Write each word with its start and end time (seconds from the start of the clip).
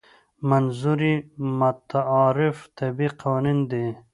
منظور 0.49 0.99
یې 1.09 1.15
متعارف 1.59 2.57
طبیعي 2.77 3.09
قوانین 3.21 3.59
دي. 3.71 3.87